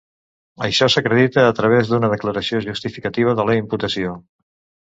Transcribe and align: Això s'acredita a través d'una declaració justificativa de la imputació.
Això 0.67 0.87
s'acredita 0.93 1.43
a 1.49 1.51
través 1.59 1.91
d'una 1.91 2.11
declaració 2.15 2.63
justificativa 2.69 3.37
de 3.41 3.47
la 3.51 3.59
imputació. 3.63 4.19